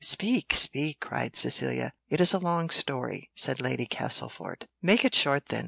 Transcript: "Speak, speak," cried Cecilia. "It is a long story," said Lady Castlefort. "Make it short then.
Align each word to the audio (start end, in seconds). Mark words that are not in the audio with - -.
"Speak, 0.03 0.55
speak," 0.55 0.99
cried 0.99 1.35
Cecilia. 1.35 1.93
"It 2.09 2.19
is 2.19 2.33
a 2.33 2.39
long 2.39 2.71
story," 2.71 3.29
said 3.35 3.61
Lady 3.61 3.85
Castlefort. 3.85 4.65
"Make 4.81 5.05
it 5.05 5.13
short 5.13 5.49
then. 5.49 5.59